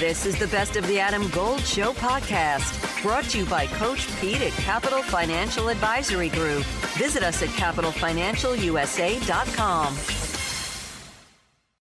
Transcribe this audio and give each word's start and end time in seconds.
This 0.00 0.24
is 0.24 0.38
the 0.38 0.46
Best 0.46 0.76
of 0.76 0.86
the 0.86 0.98
Adam 0.98 1.28
Gold 1.28 1.60
Show 1.60 1.92
podcast, 1.92 3.02
brought 3.02 3.24
to 3.24 3.40
you 3.40 3.44
by 3.44 3.66
Coach 3.66 4.08
Pete 4.18 4.40
at 4.40 4.52
Capital 4.52 5.02
Financial 5.02 5.68
Advisory 5.68 6.30
Group. 6.30 6.64
Visit 6.96 7.22
us 7.22 7.42
at 7.42 7.50
capitalfinancialusa.com. 7.50 9.94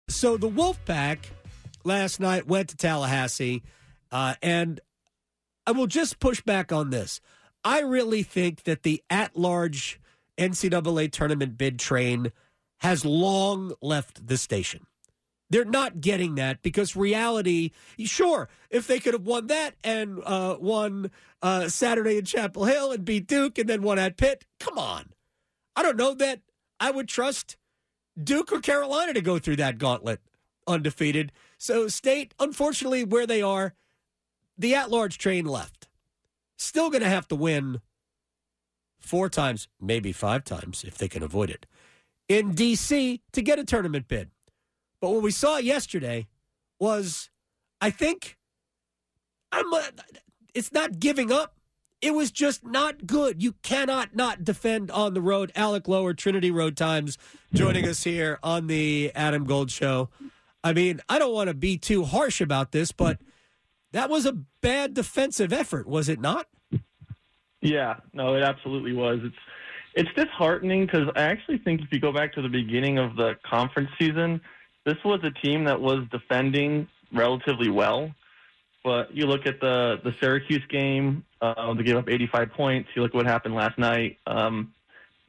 So 0.09 0.37
the 0.37 0.51
Wolfpack 0.51 1.19
last 1.85 2.19
night 2.19 2.49
went 2.49 2.71
to 2.71 2.77
Tallahassee, 2.77 3.63
uh, 4.11 4.35
and 4.43 4.81
I 5.65 5.71
will 5.71 5.87
just 5.87 6.19
push 6.19 6.41
back 6.41 6.73
on 6.73 6.91
this. 6.91 7.21
I 7.63 7.83
really 7.83 8.25
think 8.25 8.65
that 8.65 8.83
the 8.83 9.01
at-large 9.09 10.01
NCAA 10.37 11.13
tournament 11.13 11.57
bid 11.57 11.79
train 11.79 12.33
has 12.79 13.05
long 13.05 13.75
left 13.81 14.27
the 14.27 14.37
station. 14.37 14.88
They're 15.51 15.65
not 15.65 16.01
getting 16.01 16.35
that 16.35 16.63
because 16.63 16.95
reality, 16.95 17.71
sure, 17.99 18.49
if 18.71 18.87
they 18.87 19.01
could 19.01 19.15
have 19.15 19.27
won 19.27 19.47
that 19.47 19.75
and 19.83 20.21
uh, 20.25 20.57
won 20.61 21.11
uh, 21.41 21.69
Saturday 21.69 22.19
in 22.19 22.25
Chapel 22.25 22.65
Hill 22.65 22.93
and 22.93 23.05
beat 23.05 23.27
Duke 23.27 23.59
and 23.59 23.69
then 23.69 23.83
won 23.83 23.99
at 23.99 24.17
Pitt, 24.17 24.45
come 24.61 24.79
on. 24.79 25.11
I 25.75 25.83
don't 25.83 25.97
know 25.97 26.13
that 26.15 26.41
I 26.79 26.91
would 26.91 27.09
trust 27.09 27.57
Duke 28.23 28.53
or 28.53 28.61
Carolina 28.61 29.15
to 29.15 29.21
go 29.21 29.39
through 29.39 29.57
that 29.57 29.79
gauntlet 29.79 30.21
undefeated. 30.67 31.33
So, 31.57 31.89
State, 31.89 32.35
unfortunately, 32.39 33.05
where 33.05 33.27
they 33.27 33.43
are, 33.43 33.75
the 34.57 34.75
at 34.75 34.91
large 34.91 35.19
train 35.19 35.47
left. 35.47 35.89
Still 36.57 36.91
going 36.91 37.03
to 37.03 37.09
have 37.09 37.29
to 37.29 37.37
win 37.37 37.81
four 38.99 39.29
times, 39.29 39.69
maybe 39.81 40.13
five 40.13 40.45
times 40.45 40.85
if 40.85 40.99
they 40.99 41.09
can 41.09 41.23
avoid 41.23 41.51
it, 41.51 41.67
in 42.29 42.55
D.C. 42.55 43.23
to 43.33 43.43
get 43.43 43.59
a 43.59 43.65
tournament 43.65 44.09
bid. 44.09 44.31
But 45.01 45.11
what 45.11 45.23
we 45.23 45.31
saw 45.31 45.59
yesterday 45.59 46.27
was, 46.79 47.31
I 47.81 47.91
think, 47.91 48.37
I'm. 49.53 49.65
It's 50.55 50.73
not 50.73 50.99
giving 50.99 51.31
up. 51.31 51.55
It 52.01 52.15
was 52.15 52.31
just 52.31 52.65
not 52.65 53.07
good. 53.07 53.43
You 53.43 53.55
cannot 53.63 54.15
not 54.15 54.45
defend 54.45 54.91
on 54.91 55.15
the 55.15 55.21
road. 55.21 55.53
Alec 55.55 55.89
Lower, 55.89 56.15
Trinity 56.15 56.51
Road 56.51 56.77
Times, 56.77 57.19
joining 57.53 57.87
us 57.87 58.05
here 58.05 58.39
on 58.43 58.67
the 58.69 59.11
Adam 59.15 59.45
Gold 59.45 59.71
Show. 59.71 60.09
I 60.63 60.73
mean, 60.73 61.01
I 61.09 61.19
don't 61.19 61.35
want 61.35 61.49
to 61.49 61.55
be 61.55 61.77
too 61.77 62.05
harsh 62.05 62.41
about 62.41 62.73
this, 62.73 62.93
but 62.93 63.19
that 63.93 64.11
was 64.11 64.27
a 64.27 64.33
bad 64.61 64.95
defensive 64.95 65.53
effort, 65.53 65.89
was 65.89 66.09
it 66.09 66.21
not? 66.21 66.47
Yeah, 67.61 67.97
no, 68.13 68.35
it 68.35 68.43
absolutely 68.43 68.93
was. 68.93 69.21
It's 69.23 69.37
it's 69.95 70.11
disheartening 70.15 70.87
because 70.87 71.09
I 71.17 71.23
actually 71.23 71.59
think 71.59 71.81
if 71.81 71.89
you 71.91 71.99
go 71.99 72.13
back 72.13 72.33
to 72.35 72.43
the 72.43 72.49
beginning 72.49 72.99
of 72.99 73.17
the 73.17 73.37
conference 73.45 73.89
season, 73.99 74.41
this 74.89 75.05
was 75.05 75.21
a 75.23 75.31
team 75.31 75.65
that 75.65 75.81
was 75.81 76.07
defending 76.11 76.89
relatively 77.13 77.69
well. 77.69 78.11
But 78.83 79.15
you 79.15 79.27
look 79.27 79.47
at 79.47 79.61
the 79.61 80.01
the 80.03 80.15
Syracuse 80.19 80.65
game, 80.71 81.25
uh, 81.43 81.75
they 81.75 81.83
gave 81.83 81.97
up 81.97 82.09
85 82.09 82.53
points. 82.53 82.89
You 82.95 83.03
look 83.03 83.11
at 83.11 83.17
what 83.17 83.27
happened 83.27 83.55
last 83.55 83.79
night. 83.79 84.17
Um, 84.27 84.73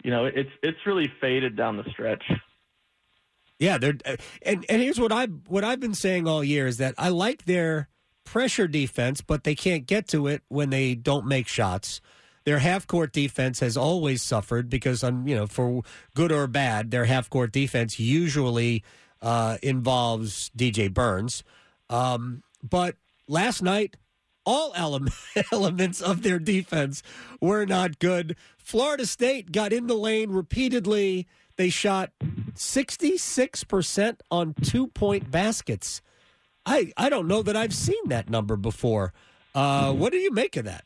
you 0.01 0.11
know, 0.11 0.25
it's 0.25 0.49
it's 0.63 0.77
really 0.85 1.11
faded 1.19 1.57
down 1.57 1.75
the 1.75 1.83
stretch. 1.91 2.23
Yeah, 3.57 3.77
they're 3.77 3.95
and 4.43 4.65
and 4.69 4.81
here's 4.81 4.99
what 4.99 5.11
I 5.11 5.25
what 5.25 5.65
I've 5.65 5.81
been 5.81 5.93
saying 5.93 6.25
all 6.25 6.41
year 6.41 6.67
is 6.67 6.77
that 6.77 6.95
I 6.97 7.09
like 7.09 7.43
their 7.43 7.89
pressure 8.23 8.67
defense, 8.67 9.19
but 9.19 9.43
they 9.43 9.55
can't 9.55 9.85
get 9.85 10.07
to 10.09 10.27
it 10.27 10.43
when 10.47 10.69
they 10.69 10.95
don't 10.95 11.25
make 11.25 11.47
shots. 11.47 11.99
Their 12.45 12.59
half 12.59 12.87
court 12.87 13.11
defense 13.11 13.59
has 13.59 13.75
always 13.75 14.23
suffered 14.23 14.69
because, 14.69 15.03
um, 15.03 15.27
you 15.27 15.35
know, 15.35 15.47
for 15.47 15.81
good 16.15 16.31
or 16.31 16.47
bad, 16.47 16.91
their 16.91 17.05
half 17.05 17.29
court 17.29 17.51
defense 17.51 17.99
usually 17.99 18.83
uh, 19.21 19.57
involves 19.61 20.51
DJ 20.57 20.93
Burns. 20.93 21.43
Um, 21.89 22.43
but 22.61 22.95
last 23.27 23.61
night, 23.61 23.97
all 24.45 24.71
element, 24.75 25.15
elements 25.51 26.01
of 26.01 26.23
their 26.23 26.39
defense 26.39 27.03
were 27.41 27.65
not 27.65 27.99
good. 27.99 28.35
Florida 28.57 29.05
State 29.05 29.51
got 29.51 29.73
in 29.73 29.87
the 29.87 29.95
lane 29.95 30.31
repeatedly. 30.31 31.27
They 31.55 31.69
shot 31.69 32.11
66% 32.55 34.19
on 34.31 34.53
two 34.53 34.87
point 34.87 35.29
baskets. 35.29 36.01
I, 36.65 36.93
I 36.95 37.09
don't 37.09 37.27
know 37.27 37.41
that 37.41 37.55
I've 37.55 37.73
seen 37.73 38.07
that 38.07 38.29
number 38.29 38.55
before. 38.55 39.13
Uh, 39.55 39.91
what 39.91 40.11
do 40.11 40.17
you 40.19 40.31
make 40.31 40.55
of 40.55 40.65
that? 40.65 40.85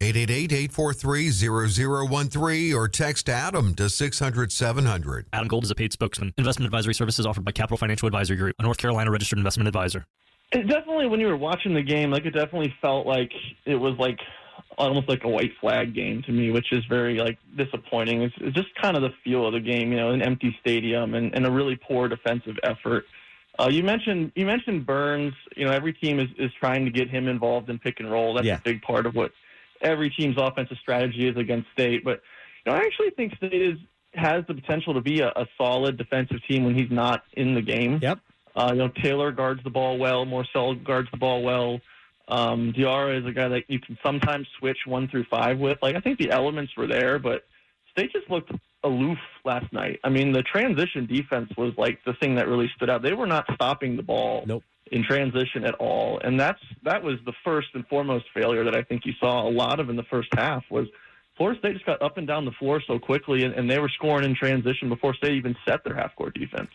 888 0.00 0.70
843-0013 0.70 2.74
or 2.74 2.88
text 2.88 3.28
Adam 3.28 3.74
to 3.74 3.84
600-700. 3.84 5.24
Adam 5.32 5.48
Gold 5.48 5.64
is 5.64 5.70
a 5.70 5.74
paid 5.74 5.92
spokesman. 5.92 6.32
Investment 6.38 6.66
advisory 6.66 6.94
services 6.94 7.26
offered 7.26 7.44
by 7.44 7.52
Capital 7.52 7.76
Financial 7.76 8.06
Advisory 8.06 8.36
Group, 8.36 8.54
a 8.58 8.62
North 8.62 8.78
Carolina 8.78 9.10
registered 9.10 9.38
investment 9.38 9.68
advisor. 9.68 10.06
It 10.52 10.66
definitely, 10.68 11.08
when 11.08 11.20
you 11.20 11.26
were 11.28 11.36
watching 11.36 11.74
the 11.74 11.82
game, 11.82 12.10
like 12.10 12.26
it 12.26 12.30
definitely 12.32 12.74
felt 12.82 13.06
like 13.06 13.32
it 13.64 13.76
was 13.76 13.94
like 13.98 14.18
almost 14.78 15.08
like 15.08 15.24
a 15.24 15.28
white 15.28 15.52
flag 15.60 15.94
game 15.94 16.22
to 16.26 16.32
me, 16.32 16.50
which 16.50 16.72
is 16.72 16.84
very 16.88 17.18
like 17.18 17.38
disappointing. 17.56 18.22
It's, 18.22 18.34
it's 18.38 18.54
just 18.54 18.68
kind 18.80 18.96
of 18.96 19.02
the 19.02 19.10
feel 19.24 19.46
of 19.46 19.52
the 19.54 19.60
game, 19.60 19.90
you 19.92 19.98
know, 19.98 20.10
an 20.10 20.22
empty 20.22 20.54
stadium 20.60 21.14
and, 21.14 21.34
and 21.34 21.46
a 21.46 21.50
really 21.50 21.76
poor 21.76 22.08
defensive 22.08 22.56
effort. 22.64 23.04
Uh, 23.58 23.68
you 23.70 23.82
mentioned 23.82 24.32
you 24.34 24.46
mentioned 24.46 24.86
Burns. 24.86 25.34
You 25.56 25.66
know, 25.66 25.72
every 25.72 25.92
team 25.92 26.18
is, 26.18 26.28
is 26.38 26.50
trying 26.58 26.86
to 26.86 26.90
get 26.90 27.10
him 27.10 27.28
involved 27.28 27.68
in 27.68 27.78
pick 27.78 28.00
and 28.00 28.10
roll. 28.10 28.32
That's 28.34 28.46
Yeah. 28.46 28.56
a 28.56 28.60
big 28.60 28.80
part 28.82 29.04
of 29.04 29.14
what 29.14 29.30
every 29.82 30.10
team's 30.10 30.36
offensive 30.38 30.78
strategy 30.80 31.28
is 31.28 31.36
against 31.36 31.68
State. 31.72 32.04
But 32.04 32.20
you 32.64 32.72
know, 32.72 32.78
I 32.78 32.82
actually 32.82 33.10
think 33.10 33.34
State 33.36 33.52
is 33.54 33.78
has 34.14 34.44
the 34.46 34.54
potential 34.54 34.94
to 34.94 35.00
be 35.00 35.20
a, 35.20 35.28
a 35.28 35.46
solid 35.56 35.96
defensive 35.96 36.38
team 36.46 36.64
when 36.64 36.74
he's 36.74 36.90
not 36.90 37.22
in 37.32 37.54
the 37.54 37.62
game. 37.62 37.98
Yep. 38.02 38.18
Uh, 38.54 38.70
you 38.72 38.78
know, 38.78 38.88
Taylor 39.02 39.32
guards 39.32 39.62
the 39.64 39.70
ball 39.70 39.98
well. 39.98 40.26
Morsell 40.26 40.82
guards 40.84 41.08
the 41.10 41.16
ball 41.16 41.42
well. 41.42 41.80
Um, 42.28 42.72
Diarra 42.72 43.20
is 43.20 43.26
a 43.26 43.32
guy 43.32 43.48
that 43.48 43.64
you 43.68 43.80
can 43.80 43.98
sometimes 44.04 44.46
switch 44.58 44.78
one 44.86 45.08
through 45.08 45.24
five 45.30 45.58
with. 45.58 45.78
Like 45.82 45.96
I 45.96 46.00
think 46.00 46.18
the 46.18 46.30
elements 46.30 46.72
were 46.76 46.86
there, 46.86 47.18
but 47.18 47.44
State 47.90 48.12
just 48.12 48.30
looked 48.30 48.52
aloof 48.84 49.18
last 49.44 49.72
night. 49.72 50.00
I 50.04 50.08
mean, 50.08 50.32
the 50.32 50.42
transition 50.42 51.06
defense 51.06 51.50
was 51.56 51.72
like 51.76 51.98
the 52.04 52.14
thing 52.14 52.36
that 52.36 52.48
really 52.48 52.70
stood 52.76 52.90
out. 52.90 53.02
They 53.02 53.12
were 53.12 53.26
not 53.26 53.46
stopping 53.54 53.96
the 53.96 54.02
ball 54.02 54.44
Nope. 54.46 54.64
In 54.92 55.02
transition 55.04 55.64
at 55.64 55.74
all, 55.76 56.20
and 56.22 56.38
that's 56.38 56.60
that 56.84 57.02
was 57.02 57.16
the 57.26 57.32
first 57.44 57.68
and 57.74 57.86
foremost 57.88 58.26
failure 58.34 58.62
that 58.64 58.76
I 58.76 58.82
think 58.82 59.02
you 59.04 59.12
saw 59.18 59.48
a 59.48 59.50
lot 59.50 59.80
of 59.80 59.90
in 59.90 59.96
the 59.96 60.04
first 60.04 60.28
half 60.36 60.62
was. 60.70 60.86
Florida 61.38 61.58
State 61.60 61.72
just 61.72 61.86
got 61.86 62.00
up 62.02 62.18
and 62.18 62.26
down 62.26 62.44
the 62.44 62.52
floor 62.52 62.80
so 62.86 62.98
quickly, 62.98 63.42
and, 63.42 63.54
and 63.54 63.68
they 63.68 63.78
were 63.78 63.88
scoring 63.88 64.24
in 64.26 64.36
transition 64.36 64.90
before 64.90 65.14
State 65.14 65.32
even 65.32 65.56
set 65.66 65.82
their 65.82 65.94
half-court 65.94 66.34
defense. 66.34 66.68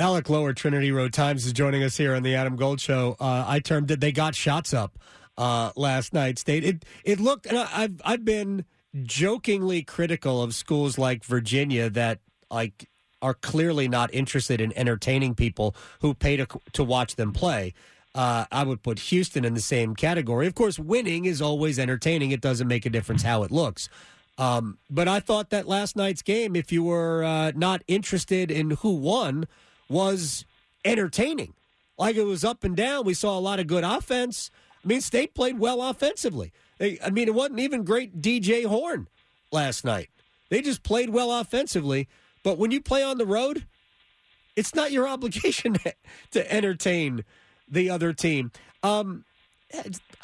Alec 0.00 0.28
Lower, 0.28 0.52
Trinity 0.52 0.90
Road 0.90 1.12
Times, 1.12 1.46
is 1.46 1.52
joining 1.52 1.84
us 1.84 1.96
here 1.96 2.16
on 2.16 2.24
the 2.24 2.34
Adam 2.34 2.56
Gold 2.56 2.80
Show. 2.80 3.16
Uh, 3.20 3.44
I 3.46 3.60
termed 3.60 3.88
it 3.92 4.00
"They 4.00 4.10
got 4.10 4.34
shots 4.34 4.74
up" 4.74 4.98
uh, 5.38 5.70
last 5.76 6.12
night. 6.12 6.40
State 6.40 6.64
it 6.64 6.84
it 7.04 7.20
looked. 7.20 7.46
And 7.46 7.56
I- 7.58 7.68
I've 7.72 8.02
I've 8.04 8.24
been 8.24 8.64
jokingly 9.04 9.82
critical 9.84 10.42
of 10.42 10.54
schools 10.56 10.98
like 10.98 11.24
Virginia 11.24 11.88
that 11.90 12.18
like 12.50 12.88
are 13.22 13.34
clearly 13.34 13.88
not 13.88 14.12
interested 14.14 14.60
in 14.60 14.76
entertaining 14.76 15.34
people 15.34 15.74
who 16.00 16.14
pay 16.14 16.36
to 16.36 16.46
to 16.72 16.84
watch 16.84 17.16
them 17.16 17.32
play. 17.32 17.74
Uh, 18.14 18.44
I 18.50 18.64
would 18.64 18.82
put 18.82 18.98
Houston 18.98 19.44
in 19.44 19.54
the 19.54 19.60
same 19.60 19.94
category. 19.94 20.46
Of 20.46 20.54
course, 20.54 20.78
winning 20.78 21.26
is 21.26 21.40
always 21.40 21.78
entertaining. 21.78 22.32
It 22.32 22.40
doesn't 22.40 22.66
make 22.66 22.84
a 22.84 22.90
difference 22.90 23.22
how 23.22 23.44
it 23.44 23.52
looks. 23.52 23.88
Um, 24.36 24.78
but 24.88 25.06
I 25.06 25.20
thought 25.20 25.50
that 25.50 25.68
last 25.68 25.96
night's 25.96 26.22
game, 26.22 26.56
if 26.56 26.72
you 26.72 26.82
were 26.82 27.22
uh, 27.22 27.52
not 27.54 27.82
interested 27.86 28.50
in 28.50 28.70
who 28.70 28.94
won, 28.94 29.46
was 29.88 30.44
entertaining. 30.84 31.54
Like 31.98 32.16
it 32.16 32.24
was 32.24 32.42
up 32.42 32.64
and 32.64 32.74
down. 32.74 33.04
We 33.04 33.14
saw 33.14 33.38
a 33.38 33.40
lot 33.40 33.60
of 33.60 33.66
good 33.66 33.84
offense. 33.84 34.50
I 34.82 34.88
mean, 34.88 35.02
State 35.02 35.34
played 35.34 35.58
well 35.58 35.82
offensively. 35.82 36.52
They, 36.78 36.98
I 37.04 37.10
mean, 37.10 37.28
it 37.28 37.34
wasn't 37.34 37.60
even 37.60 37.84
great 37.84 38.22
DJ 38.22 38.64
Horne 38.64 39.08
last 39.52 39.84
night. 39.84 40.08
They 40.48 40.62
just 40.62 40.82
played 40.82 41.10
well 41.10 41.30
offensively. 41.30 42.08
But 42.42 42.58
when 42.58 42.70
you 42.70 42.80
play 42.80 43.02
on 43.02 43.18
the 43.18 43.26
road, 43.26 43.66
it's 44.56 44.74
not 44.74 44.92
your 44.92 45.06
obligation 45.16 45.76
to 46.32 46.52
entertain 46.52 47.24
the 47.68 47.90
other 47.90 48.12
team. 48.12 48.52
Um, 48.82 49.24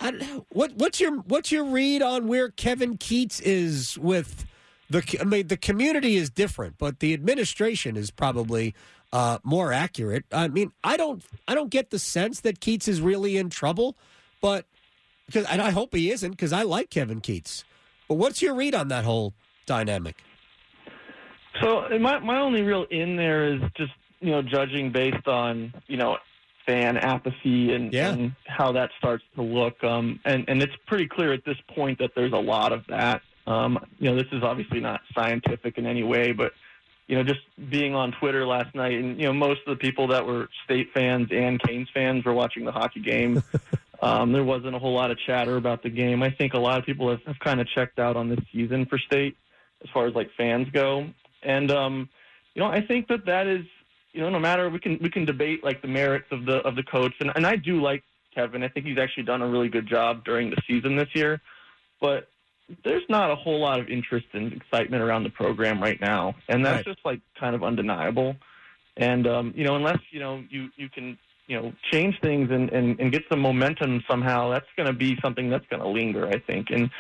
I. 0.01 0.43
What 0.51 0.73
what's 0.75 1.01
your 1.01 1.19
what's 1.19 1.53
your 1.53 1.65
read 1.65 2.03
on 2.03 2.27
where 2.27 2.49
Kevin 2.49 2.99
Keatts 2.99 3.41
is 3.43 3.97
with 3.99 4.45
the? 4.91 5.05
I 5.21 5.25
mean, 5.25 5.47
the 5.47 5.57
community 5.57 6.17
is 6.17 6.31
different, 6.31 6.79
but 6.79 6.99
the 6.99 7.15
administration 7.15 7.97
is 7.97 8.11
probably 8.11 8.75
uh, 9.13 9.39
more 9.45 9.73
accurate. 9.73 10.25
I 10.33 10.49
mean, 10.49 10.73
I 10.83 10.97
don't 10.97 11.23
I 11.47 11.55
don't 11.55 11.71
get 11.71 11.91
the 11.91 11.99
sense 11.99 12.41
that 12.41 12.61
Keatts 12.61 12.89
is 12.89 13.01
really 13.01 13.37
in 13.37 13.51
trouble, 13.51 13.97
but 14.41 14.67
because 15.27 15.47
and 15.47 15.63
I 15.63 15.71
hope 15.71 15.95
he 15.95 16.11
isn't 16.11 16.33
because 16.33 16.53
I 16.53 16.63
like 16.63 16.91
Kevin 16.91 17.21
Keatts. 17.21 17.65
But 18.09 18.15
what's 18.15 18.43
your 18.43 18.55
read 18.55 18.75
on 18.75 18.89
that 18.89 19.05
whole 19.05 19.35
dynamic? 19.67 20.23
So 21.61 21.87
my 21.99 22.19
my 22.19 22.39
only 22.41 22.63
real 22.63 22.85
in 22.91 23.17
there 23.17 23.47
is 23.55 23.61
just 23.77 23.93
you 24.21 24.31
know 24.31 24.43
judging 24.43 24.91
based 24.93 25.27
on 25.27 25.73
you 25.87 25.97
know 25.97 26.19
fan 26.67 26.97
apathy 26.97 27.73
and, 27.75 27.93
Yeah. 27.93 28.13
and 28.13 28.33
how 28.45 28.73
that 28.73 28.91
starts 28.99 29.23
to 29.37 29.43
look. 29.43 29.83
Um, 29.85 30.19
and 30.25 30.45
and 30.49 30.61
it's 30.63 30.75
pretty 30.87 31.07
clear 31.07 31.33
at 31.33 31.45
this 31.45 31.59
point 31.75 31.99
that 32.01 32.11
there's 32.17 32.33
a 32.33 32.39
lot 32.39 32.73
of 32.73 32.85
that. 32.89 33.23
Um, 33.47 33.79
you 34.01 34.11
know, 34.11 34.17
this 34.17 34.27
is 34.33 34.43
obviously 34.43 34.81
not 34.81 35.01
scientific 35.15 35.79
in 35.79 35.87
any 35.87 36.03
way, 36.03 36.33
but 36.33 36.53
you 37.07 37.15
know, 37.17 37.23
just 37.23 37.39
being 37.71 37.95
on 37.95 38.11
Twitter 38.19 38.45
last 38.45 38.75
night, 38.75 38.95
and 38.99 39.17
you 39.21 39.27
know, 39.27 39.33
most 39.33 39.61
of 39.67 39.79
the 39.79 39.81
people 39.81 40.09
that 40.09 40.27
were 40.27 40.49
State 40.65 40.89
fans 40.93 41.29
and 41.31 41.63
Canes 41.63 41.89
fans 41.95 42.25
were 42.25 42.35
watching 42.35 42.65
the 42.65 42.73
hockey 42.73 43.01
game. 43.01 43.43
um, 44.03 44.33
there 44.33 44.43
wasn't 44.43 44.75
a 44.75 44.79
whole 44.81 44.93
lot 44.95 45.13
of 45.13 45.19
chatter 45.25 45.57
about 45.57 45.85
the 45.85 45.89
game. 45.91 46.25
I 46.25 46.31
think 46.31 46.55
a 46.55 46.59
lot 46.59 46.81
of 46.81 46.85
people 46.85 47.09
have, 47.11 47.23
have 47.23 47.39
kind 47.39 47.61
of 47.61 47.69
checked 47.69 48.01
out 48.01 48.17
on 48.17 48.29
this 48.29 48.41
season 48.53 48.87
for 48.87 48.99
State 48.99 49.37
as 49.85 49.91
far 49.91 50.07
as 50.09 50.15
like 50.17 50.31
fans 50.37 50.67
go. 50.73 51.07
And 51.47 51.71
um, 51.71 52.09
you 52.55 52.61
know, 52.63 52.69
I 52.69 52.81
think 52.81 53.09
that 53.09 53.25
that 53.27 53.47
is, 53.47 53.65
you 54.13 54.21
know, 54.21 54.29
no 54.29 54.39
matter 54.39 54.69
we 54.69 54.79
can 54.79 54.99
we 55.01 55.09
can 55.09 55.25
debate 55.25 55.65
like 55.65 55.81
the 55.81 55.89
merits 55.89 56.27
of 56.31 56.45
the 56.45 56.57
of 56.59 56.77
the 56.77 56.83
coach, 56.83 57.15
and 57.21 57.33
and 57.35 57.47
I 57.47 57.57
do 57.57 57.81
like 57.81 58.03
Kevin. 58.35 58.63
I 58.63 58.69
think 58.69 58.85
he's 58.85 58.99
actually 58.99 59.23
done 59.23 59.41
a 59.43 59.49
really 59.49 59.69
good 59.69 59.89
job 59.89 60.25
during 60.25 60.51
the 60.51 60.57
season 60.69 60.97
this 60.97 61.09
year, 61.15 61.41
but 62.01 62.29
there's 62.85 63.05
not 63.09 63.31
a 63.31 63.37
whole 63.37 63.61
lot 63.61 63.79
of 63.79 63.89
interest 63.89 64.27
and 64.33 64.53
excitement 64.53 65.03
around 65.03 65.23
the 65.23 65.31
program 65.31 65.81
right 65.81 66.01
now, 66.01 66.35
and 66.49 66.67
that's 66.67 66.79
Right. 66.79 66.95
just 66.95 67.05
like 67.05 67.21
kind 67.39 67.55
of 67.55 67.63
undeniable. 67.63 68.37
And 68.97 69.27
um, 69.27 69.55
you 69.57 69.65
know, 69.65 69.77
unless 69.77 70.01
you 70.11 70.21
know 70.21 70.43
you 70.51 70.69
you 70.77 70.89
can 70.89 71.17
you 71.47 71.61
know 71.61 71.73
change 71.93 72.19
things 72.23 72.51
and 72.51 72.71
and, 72.71 72.99
and 72.99 73.13
get 73.13 73.23
some 73.31 73.41
momentum 73.41 74.03
somehow, 74.11 74.51
that's 74.51 74.67
going 74.77 74.87
to 74.87 74.93
be 74.93 75.17
something 75.23 75.49
that's 75.51 75.67
going 75.71 75.83
to 75.83 75.89
linger, 75.89 76.27
I 76.27 76.39
think. 76.41 76.69
And 76.71 76.91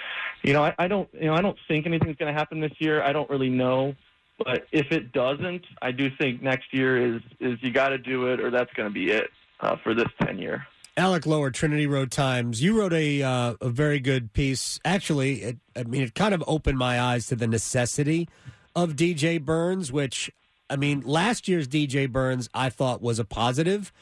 you 0.44 0.52
know, 0.52 0.62
I, 0.62 0.74
I 0.78 0.88
don't 0.88 1.08
you 1.14 1.26
know 1.26 1.34
I 1.34 1.40
don't 1.40 1.58
think 1.66 1.86
anything's 1.86 2.16
going 2.16 2.32
to 2.32 2.38
happen 2.38 2.60
this 2.60 2.72
year. 2.78 3.02
I 3.02 3.12
don't 3.12 3.28
really 3.30 3.50
know. 3.50 3.94
But 4.38 4.66
if 4.70 4.92
it 4.92 5.12
doesn't, 5.12 5.64
I 5.80 5.92
do 5.92 6.10
think 6.18 6.42
next 6.42 6.72
year 6.72 7.16
is 7.16 7.22
is 7.40 7.58
you 7.62 7.70
got 7.70 7.88
to 7.88 7.98
do 7.98 8.26
it, 8.26 8.40
or 8.40 8.50
that's 8.50 8.72
going 8.74 8.88
to 8.88 8.92
be 8.92 9.10
it 9.10 9.30
uh, 9.60 9.76
for 9.82 9.94
this 9.94 10.08
tenure. 10.22 10.66
Alec 10.98 11.26
Lower, 11.26 11.50
Trinity 11.50 11.86
Road 11.86 12.10
Times. 12.10 12.62
You 12.62 12.78
wrote 12.78 12.92
a 12.92 13.22
uh, 13.22 13.54
a 13.60 13.68
very 13.68 14.00
good 14.00 14.32
piece. 14.32 14.80
Actually, 14.84 15.42
it, 15.42 15.56
I 15.74 15.84
mean, 15.84 16.02
it 16.02 16.14
kind 16.14 16.34
of 16.34 16.42
opened 16.46 16.78
my 16.78 17.00
eyes 17.00 17.26
to 17.28 17.36
the 17.36 17.46
necessity 17.46 18.28
of 18.74 18.94
DJ 18.94 19.42
Burns. 19.42 19.90
Which, 19.90 20.30
I 20.68 20.76
mean, 20.76 21.02
last 21.02 21.48
year's 21.48 21.68
DJ 21.68 22.10
Burns 22.10 22.48
I 22.54 22.68
thought 22.70 23.00
was 23.00 23.18
a 23.18 23.24
positive. 23.24 23.92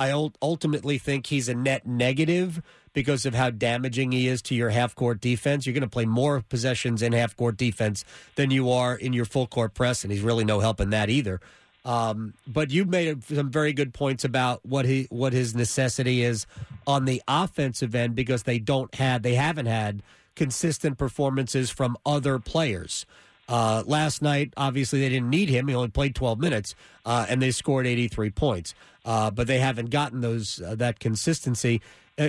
I 0.00 0.12
ultimately 0.40 0.96
think 0.96 1.26
he's 1.26 1.50
a 1.50 1.54
net 1.54 1.86
negative 1.86 2.62
because 2.94 3.26
of 3.26 3.34
how 3.34 3.50
damaging 3.50 4.12
he 4.12 4.28
is 4.28 4.40
to 4.42 4.54
your 4.54 4.70
half 4.70 4.94
court 4.94 5.20
defense. 5.20 5.66
You're 5.66 5.74
going 5.74 5.82
to 5.82 5.90
play 5.90 6.06
more 6.06 6.40
possessions 6.48 7.02
in 7.02 7.12
half 7.12 7.36
court 7.36 7.58
defense 7.58 8.06
than 8.34 8.50
you 8.50 8.70
are 8.70 8.96
in 8.96 9.12
your 9.12 9.26
full 9.26 9.46
court 9.46 9.74
press, 9.74 10.02
and 10.02 10.10
he's 10.10 10.22
really 10.22 10.42
no 10.42 10.58
help 10.60 10.80
in 10.80 10.88
that 10.90 11.10
either. 11.10 11.38
Um, 11.84 12.32
but 12.46 12.70
you 12.70 12.86
made 12.86 13.22
some 13.24 13.50
very 13.50 13.74
good 13.74 13.92
points 13.92 14.24
about 14.24 14.64
what 14.64 14.86
he 14.86 15.06
what 15.10 15.34
his 15.34 15.54
necessity 15.54 16.22
is 16.22 16.46
on 16.86 17.04
the 17.04 17.22
offensive 17.28 17.94
end 17.94 18.14
because 18.14 18.44
they 18.44 18.58
don't 18.58 18.94
have 18.94 19.22
they 19.22 19.34
haven't 19.34 19.66
had 19.66 20.02
consistent 20.34 20.96
performances 20.96 21.70
from 21.70 21.98
other 22.06 22.38
players. 22.38 23.04
Uh, 23.50 23.82
last 23.84 24.22
night, 24.22 24.54
obviously, 24.56 25.00
they 25.00 25.08
didn't 25.08 25.28
need 25.28 25.48
him. 25.48 25.66
He 25.66 25.74
only 25.74 25.88
played 25.88 26.14
12 26.14 26.38
minutes, 26.38 26.76
uh, 27.04 27.26
and 27.28 27.42
they 27.42 27.50
scored 27.50 27.84
83 27.84 28.30
points. 28.30 28.74
Uh, 29.04 29.32
but 29.32 29.48
they 29.48 29.58
haven't 29.58 29.90
gotten 29.90 30.20
those 30.20 30.62
uh, 30.62 30.76
that 30.76 31.00
consistency. 31.00 31.82
Uh, 32.16 32.28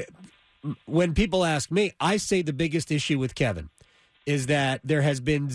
when 0.85 1.13
people 1.13 1.45
ask 1.45 1.69
me, 1.69 1.91
I 2.00 2.18
say 2.18 2.41
the 2.41 2.53
biggest 2.53 2.91
issue 2.91 3.19
with 3.19 3.35
Kevin 3.35 3.69
is 4.25 4.47
that 4.47 4.81
there 4.83 5.03
has 5.03 5.19
been 5.19 5.51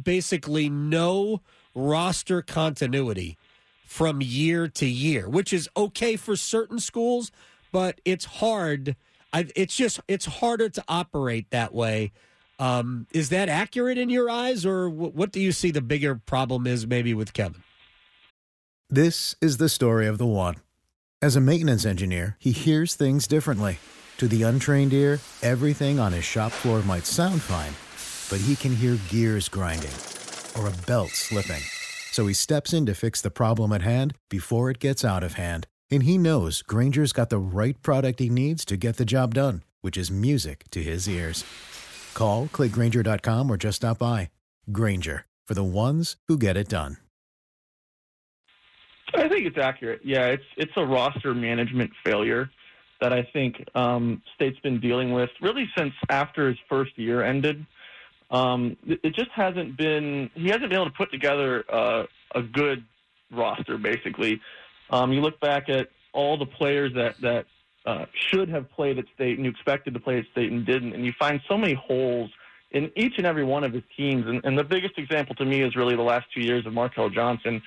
basically 0.00 0.70
no 0.70 1.42
roster 1.74 2.40
continuity 2.40 3.36
from 3.84 4.22
year 4.22 4.66
to 4.68 4.86
year, 4.86 5.28
which 5.28 5.52
is 5.52 5.68
okay 5.76 6.16
for 6.16 6.36
certain 6.36 6.78
schools, 6.78 7.30
but 7.70 8.00
it's 8.04 8.24
hard. 8.24 8.96
I, 9.32 9.48
it's 9.54 9.76
just 9.76 10.00
it's 10.08 10.26
harder 10.26 10.70
to 10.70 10.84
operate 10.88 11.50
that 11.50 11.74
way. 11.74 12.12
Um, 12.58 13.06
is 13.12 13.28
that 13.28 13.48
accurate 13.48 13.98
in 13.98 14.08
your 14.08 14.30
eyes, 14.30 14.64
or 14.64 14.88
wh- 14.88 15.14
what 15.14 15.32
do 15.32 15.40
you 15.40 15.52
see 15.52 15.70
the 15.70 15.82
bigger 15.82 16.14
problem 16.14 16.66
is 16.66 16.86
maybe 16.86 17.12
with 17.12 17.32
Kevin? 17.32 17.62
This 18.88 19.34
is 19.40 19.56
the 19.56 19.68
story 19.68 20.06
of 20.06 20.18
the 20.18 20.26
one. 20.26 20.56
As 21.20 21.36
a 21.36 21.40
maintenance 21.40 21.84
engineer, 21.84 22.36
he 22.38 22.52
hears 22.52 22.94
things 22.94 23.26
differently. 23.26 23.78
To 24.18 24.28
the 24.28 24.44
untrained 24.44 24.92
ear, 24.92 25.18
everything 25.42 25.98
on 25.98 26.12
his 26.12 26.24
shop 26.24 26.52
floor 26.52 26.82
might 26.82 27.04
sound 27.04 27.42
fine, 27.42 27.74
but 28.30 28.42
he 28.46 28.56
can 28.56 28.74
hear 28.74 28.98
gears 29.08 29.48
grinding 29.48 29.90
or 30.58 30.68
a 30.68 30.86
belt 30.86 31.10
slipping. 31.10 31.62
So 32.12 32.26
he 32.26 32.32
steps 32.32 32.72
in 32.72 32.86
to 32.86 32.94
fix 32.94 33.20
the 33.20 33.30
problem 33.30 33.72
at 33.72 33.82
hand 33.82 34.14
before 34.30 34.70
it 34.70 34.78
gets 34.78 35.04
out 35.04 35.22
of 35.22 35.34
hand. 35.34 35.66
And 35.90 36.04
he 36.04 36.16
knows 36.16 36.62
Grainger's 36.62 37.12
got 37.12 37.28
the 37.28 37.38
right 37.38 37.80
product 37.82 38.20
he 38.20 38.30
needs 38.30 38.64
to 38.66 38.76
get 38.76 38.96
the 38.96 39.04
job 39.04 39.34
done, 39.34 39.62
which 39.82 39.98
is 39.98 40.10
music 40.10 40.64
to 40.70 40.82
his 40.82 41.08
ears. 41.08 41.44
Call, 42.16 42.46
clickgrainger.com, 42.46 43.50
or 43.50 43.56
just 43.56 43.76
stop 43.76 43.98
by. 43.98 44.30
Grainger, 44.72 45.26
for 45.46 45.54
the 45.54 45.62
ones 45.62 46.16
who 46.26 46.38
get 46.38 46.56
it 46.56 46.68
done. 46.68 46.96
I 49.14 49.28
think 49.28 49.46
it's 49.46 49.58
accurate. 49.58 50.00
Yeah, 50.04 50.26
it's 50.26 50.42
it's 50.56 50.72
a 50.76 50.84
roster 50.84 51.32
management 51.32 51.90
failure 52.04 52.50
that 53.00 53.12
I 53.12 53.22
think 53.32 53.62
um, 53.74 54.22
State's 54.34 54.58
been 54.60 54.80
dealing 54.80 55.12
with 55.12 55.30
really 55.40 55.68
since 55.76 55.92
after 56.08 56.48
his 56.48 56.58
first 56.68 56.98
year 56.98 57.22
ended. 57.22 57.64
Um, 58.30 58.76
it, 58.84 59.14
just 59.14 59.30
hasn't 59.30 59.76
been. 59.76 60.30
He 60.34 60.46
hasn't 60.46 60.70
been 60.70 60.74
able 60.74 60.86
to 60.86 60.96
put 60.96 61.12
together 61.12 61.64
uh, 61.72 62.04
a 62.34 62.42
good 62.42 62.84
roster. 63.30 63.78
Basically, 63.78 64.40
um, 64.90 65.12
you 65.12 65.20
look 65.20 65.38
back 65.38 65.68
at 65.68 65.88
all 66.12 66.36
the 66.36 66.46
players 66.46 66.92
that 66.94 67.20
that 67.20 67.46
uh, 67.86 68.06
should 68.30 68.48
have 68.48 68.70
played 68.70 68.98
at 68.98 69.04
State 69.14 69.36
and 69.36 69.44
you 69.44 69.50
expected 69.50 69.94
to 69.94 70.00
play 70.00 70.18
at 70.18 70.26
State 70.32 70.52
and 70.52 70.66
didn't, 70.66 70.92
and 70.92 71.04
you 71.04 71.12
find 71.18 71.40
so 71.48 71.56
many 71.56 71.74
holes 71.74 72.30
in 72.72 72.90
each 72.96 73.14
and 73.16 73.26
every 73.26 73.44
one 73.44 73.64
of 73.64 73.72
his 73.72 73.84
teams. 73.96 74.26
And, 74.26 74.44
and 74.44 74.58
the 74.58 74.64
biggest 74.64 74.98
example 74.98 75.34
to 75.36 75.44
me 75.44 75.62
is 75.62 75.76
really 75.76 75.96
the 75.96 76.02
last 76.02 76.26
two 76.34 76.40
years 76.40 76.66
of 76.66 76.72
Markell 76.72 77.12
Johnson 77.14 77.62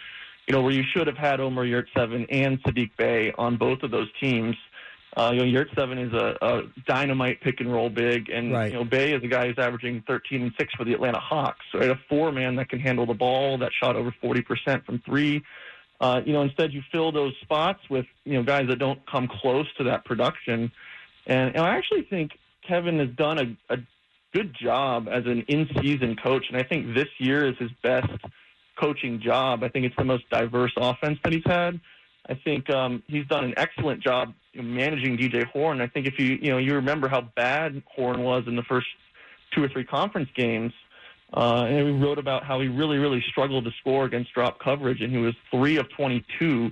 you 0.49 0.55
know, 0.55 0.63
where 0.63 0.73
you 0.73 0.83
should 0.95 1.05
have 1.05 1.15
had 1.15 1.39
Omer 1.39 1.63
Yurtseven 1.63 2.25
and 2.31 2.61
Sadiq 2.63 2.89
Bey 2.97 3.31
on 3.37 3.55
both 3.55 3.83
of 3.83 3.91
those 3.91 4.07
teams. 4.19 4.55
Uh, 5.15 5.31
you 5.31 5.45
know, 5.45 5.63
Yurtseven 5.63 6.07
is 6.07 6.11
a, 6.13 6.37
a 6.41 6.61
dynamite 6.87 7.39
pick 7.41 7.59
and 7.59 7.71
roll 7.71 7.89
big, 7.89 8.29
and 8.29 8.51
Right. 8.51 8.71
you 8.71 8.79
know, 8.79 8.83
Bey 8.83 9.13
is 9.13 9.23
a 9.23 9.27
guy 9.27 9.47
who's 9.47 9.59
averaging 9.59 10.03
13 10.07 10.41
and 10.41 10.51
six 10.59 10.73
for 10.73 10.85
the 10.85 10.93
Atlanta 10.93 11.19
Hawks. 11.19 11.65
Right, 11.73 11.91
a 11.91 11.99
four 12.09 12.31
man 12.31 12.55
that 12.55 12.67
can 12.67 12.79
handle 12.79 13.05
the 13.05 13.13
ball, 13.13 13.59
that 13.59 13.71
shot 13.79 13.95
over 13.95 14.13
40 14.21 14.41
percent 14.41 14.85
from 14.87 14.99
three. 15.05 15.43
Uh, 15.99 16.21
you 16.25 16.33
know, 16.33 16.41
instead 16.41 16.71
you 16.71 16.81
fill 16.91 17.11
those 17.11 17.33
spots 17.41 17.79
with 17.89 18.05
you 18.23 18.33
know 18.33 18.43
guys 18.43 18.67
that 18.69 18.79
don't 18.79 18.99
come 19.09 19.27
close 19.27 19.67
to 19.77 19.83
that 19.83 20.05
production. 20.05 20.71
And, 21.27 21.55
and 21.55 21.59
I 21.59 21.77
actually 21.77 22.03
think 22.03 22.31
Kevin 22.67 22.99
has 22.99 23.09
done 23.09 23.57
a, 23.69 23.73
a 23.73 23.77
good 24.33 24.55
job 24.59 25.07
as 25.11 25.25
an 25.25 25.43
in-season 25.47 26.15
coach, 26.15 26.45
and 26.49 26.57
I 26.57 26.63
think 26.63 26.95
this 26.95 27.09
year 27.17 27.47
is 27.47 27.57
his 27.57 27.71
best 27.83 28.09
coaching 28.79 29.19
job. 29.19 29.63
I 29.63 29.69
think 29.69 29.85
it's 29.85 29.95
the 29.97 30.05
most 30.05 30.29
diverse 30.29 30.71
offense 30.77 31.19
that 31.23 31.33
he's 31.33 31.43
had. 31.45 31.79
I 32.27 32.35
think 32.35 32.69
um, 32.69 33.03
he's 33.07 33.25
done 33.27 33.43
an 33.43 33.53
excellent 33.57 34.01
job 34.03 34.33
managing 34.55 35.17
DJ 35.17 35.45
Horne. 35.45 35.81
I 35.81 35.87
think 35.87 36.07
if 36.07 36.19
you 36.19 36.37
you 36.41 36.51
know 36.51 36.57
you 36.57 36.75
remember 36.75 37.07
how 37.07 37.21
bad 37.21 37.81
Horne 37.95 38.21
was 38.21 38.43
in 38.47 38.55
the 38.55 38.63
first 38.63 38.87
two 39.53 39.63
or 39.63 39.67
three 39.67 39.83
conference 39.83 40.29
games, 40.35 40.71
uh, 41.33 41.65
and 41.69 41.85
we 41.85 41.91
wrote 41.91 42.17
about 42.17 42.43
how 42.43 42.59
he 42.59 42.67
really 42.67 42.97
really 42.97 43.23
struggled 43.29 43.65
to 43.65 43.71
score 43.79 44.05
against 44.05 44.33
drop 44.33 44.59
coverage, 44.59 45.01
and 45.01 45.11
he 45.11 45.17
was 45.19 45.33
three 45.51 45.77
of 45.77 45.87
22, 45.89 46.45
you 46.45 46.71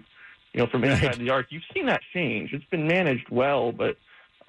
know, 0.56 0.68
from 0.68 0.84
inside 0.84 1.04
Right. 1.08 1.20
the 1.20 1.30
arc. 1.30 1.48
You've 1.50 1.64
seen 1.74 1.86
that 1.88 2.02
change. 2.14 2.54
It's 2.54 2.66
been 2.66 2.88
managed 2.88 3.30
well, 3.30 3.72
but 3.72 3.98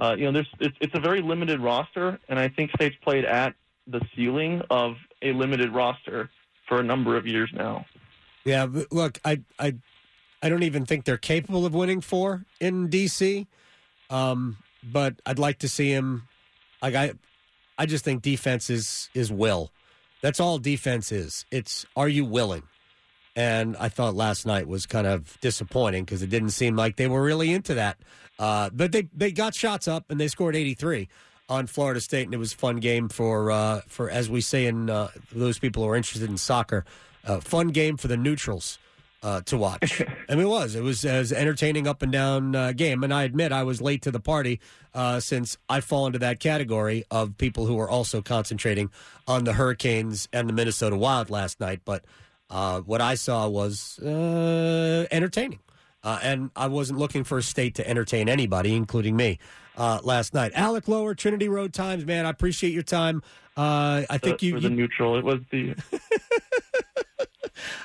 uh, 0.00 0.14
you 0.18 0.24
know, 0.26 0.32
there's 0.32 0.48
it's, 0.60 0.76
it's 0.80 0.94
a 0.94 1.00
very 1.00 1.20
limited 1.20 1.60
roster, 1.60 2.18
and 2.28 2.38
I 2.38 2.48
think 2.48 2.70
State's 2.76 2.96
played 3.02 3.24
at 3.24 3.54
the 3.86 4.00
ceiling 4.14 4.62
of 4.70 4.96
a 5.22 5.32
limited 5.32 5.72
roster 5.74 6.30
for 6.68 6.78
a 6.80 6.82
number 6.82 7.16
of 7.16 7.26
years 7.26 7.50
now. 7.54 7.84
Yeah, 8.44 8.66
look, 8.90 9.18
I 9.24 9.40
I 9.58 9.74
I 10.42 10.48
don't 10.48 10.62
even 10.62 10.86
think 10.86 11.04
they're 11.04 11.16
capable 11.18 11.66
of 11.66 11.74
winning 11.74 12.00
four 12.00 12.44
in 12.60 12.88
DC. 12.88 13.46
Um, 14.10 14.56
but 14.82 15.20
I'd 15.26 15.38
like 15.38 15.58
to 15.58 15.68
see 15.68 15.90
him. 15.90 16.28
Like 16.80 16.94
I, 16.94 17.12
I 17.76 17.84
just 17.86 18.04
think 18.04 18.22
defense 18.22 18.70
is 18.70 19.10
is 19.14 19.30
will. 19.32 19.70
That's 20.20 20.40
all 20.40 20.58
defense 20.58 21.12
is. 21.12 21.46
It's 21.50 21.86
are 21.96 22.08
you 22.08 22.24
willing? 22.24 22.64
And 23.36 23.76
I 23.76 23.88
thought 23.88 24.14
last 24.14 24.46
night 24.46 24.66
was 24.66 24.84
kind 24.86 25.06
of 25.06 25.38
disappointing 25.40 26.04
because 26.04 26.22
it 26.22 26.30
didn't 26.30 26.50
seem 26.50 26.74
like 26.74 26.96
they 26.96 27.06
were 27.06 27.22
really 27.22 27.52
into 27.52 27.74
that. 27.74 27.98
Uh, 28.38 28.70
but 28.72 28.92
they 28.92 29.08
they 29.14 29.30
got 29.30 29.54
shots 29.54 29.86
up 29.86 30.10
and 30.10 30.20
they 30.20 30.28
scored 30.28 30.56
83 30.56 31.08
on 31.48 31.66
Florida 31.66 32.00
State, 32.00 32.24
and 32.24 32.34
it 32.34 32.38
was 32.38 32.52
a 32.52 32.56
fun 32.56 32.76
game 32.76 33.08
for 33.08 33.50
uh, 33.50 33.80
for 33.86 34.10
as 34.10 34.28
we 34.28 34.40
say 34.40 34.66
in 34.66 34.90
uh, 34.90 35.08
those 35.32 35.58
people 35.58 35.82
who 35.82 35.88
are 35.88 35.96
interested 35.96 36.28
in 36.28 36.36
soccer, 36.36 36.84
uh, 37.24 37.40
fun 37.40 37.68
game 37.68 37.96
for 37.96 38.08
the 38.08 38.16
neutrals 38.16 38.78
uh, 39.22 39.40
to 39.42 39.56
watch. 39.56 40.02
I 40.28 40.34
mean, 40.34 40.46
it 40.46 40.48
was. 40.48 40.74
It 40.74 40.82
was 40.82 41.04
as 41.04 41.32
entertaining 41.32 41.86
up 41.86 42.02
and 42.02 42.12
down 42.12 42.54
uh, 42.54 42.72
game. 42.72 43.02
And 43.02 43.12
I 43.12 43.24
admit 43.24 43.52
I 43.52 43.62
was 43.62 43.80
late 43.80 44.02
to 44.02 44.10
the 44.10 44.20
party 44.20 44.60
uh, 44.94 45.20
since 45.20 45.56
I 45.68 45.80
fall 45.80 46.06
into 46.06 46.18
that 46.20 46.40
category 46.40 47.04
of 47.10 47.36
people 47.38 47.66
who 47.66 47.78
are 47.78 47.88
also 47.88 48.22
concentrating 48.22 48.90
on 49.26 49.44
the 49.44 49.54
Hurricanes 49.54 50.28
and 50.32 50.48
the 50.48 50.52
Minnesota 50.52 50.96
Wild 50.96 51.30
last 51.30 51.60
night. 51.60 51.80
But 51.84 52.04
uh, 52.50 52.80
what 52.80 53.00
I 53.00 53.14
saw 53.14 53.48
was 53.48 53.98
uh, 53.98 55.06
entertaining. 55.10 55.60
Uh, 56.04 56.18
and 56.22 56.50
I 56.54 56.68
wasn't 56.68 56.98
looking 56.98 57.24
for 57.24 57.38
a 57.38 57.42
state 57.42 57.74
to 57.74 57.88
entertain 57.88 58.28
anybody, 58.28 58.74
including 58.74 59.16
me, 59.16 59.38
uh, 59.76 59.98
last 60.04 60.32
night. 60.32 60.52
Alec 60.54 60.86
Lower, 60.86 61.14
Trinity 61.14 61.48
Road 61.48 61.72
Times, 61.72 62.06
man, 62.06 62.24
I 62.24 62.30
appreciate 62.30 62.72
your 62.72 62.84
time. 62.84 63.22
Uh, 63.56 64.04
I 64.08 64.18
think 64.18 64.38
the, 64.38 64.46
you, 64.46 64.52
for 64.52 64.58
you 64.58 64.68
the 64.68 64.74
neutral. 64.74 65.18
It 65.18 65.24
was 65.24 65.40
the 65.50 65.74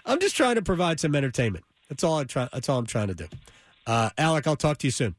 I'm 0.05 0.19
just 0.19 0.35
trying 0.35 0.55
to 0.55 0.61
provide 0.61 0.99
some 0.99 1.15
entertainment. 1.15 1.65
That's 1.89 2.03
all 2.03 2.17
I 2.17 2.23
try. 2.25 2.49
That's 2.51 2.69
all 2.69 2.79
I'm 2.79 2.85
trying 2.85 3.07
to 3.07 3.13
do. 3.15 3.27
Uh, 3.85 4.09
Alec, 4.17 4.47
I'll 4.47 4.55
talk 4.55 4.77
to 4.79 4.87
you 4.87 4.91
soon. 4.91 5.15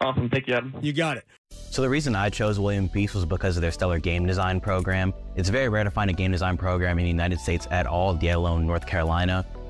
awesome. 0.00 0.28
Thank 0.28 0.46
you, 0.46 0.54
Adam. 0.54 0.74
You 0.80 0.92
got 0.92 1.16
it. 1.16 1.24
So 1.70 1.82
the 1.82 1.88
reason 1.88 2.14
I 2.14 2.30
chose 2.30 2.58
William 2.58 2.88
Peace 2.88 3.14
was 3.14 3.24
because 3.24 3.56
of 3.56 3.62
their 3.62 3.70
stellar 3.70 3.98
game 3.98 4.26
design 4.26 4.60
program. 4.60 5.12
It's 5.36 5.48
very 5.48 5.68
rare 5.68 5.84
to 5.84 5.90
find 5.90 6.10
a 6.10 6.12
game 6.12 6.32
design 6.32 6.56
program 6.56 6.98
in 6.98 7.04
the 7.04 7.10
United 7.10 7.40
States 7.40 7.66
at 7.70 7.86
all, 7.86 8.18
yet 8.20 8.36
alone 8.36 8.66
North 8.66 8.86
Carolina. 8.86 9.46